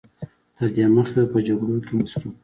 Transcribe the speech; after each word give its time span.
تر 0.55 0.67
دې 0.75 0.85
مخکې 0.95 1.19
به 1.25 1.29
په 1.33 1.39
جګړو 1.47 1.77
کې 1.85 1.93
مصروف 1.99 2.33
و. 2.33 2.35